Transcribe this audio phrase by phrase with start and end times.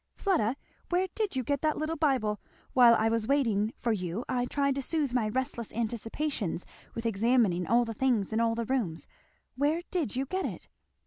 [0.15, 0.55] Fleda,
[0.89, 2.41] where did you get that little Bible?
[2.73, 7.67] while I was waiting for you I tried to soothe my restless anticipations with examining
[7.67, 9.07] all the things in all the rooms;
[9.53, 10.67] where did you get it?"